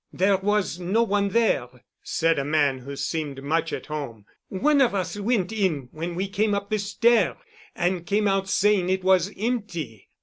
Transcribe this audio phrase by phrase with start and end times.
[0.11, 1.67] "There was no one there,"
[2.01, 4.25] said a man who seemed much at home.
[4.49, 7.37] "One of us went in when we came up the stair
[7.75, 10.09] and came out saying it was empty.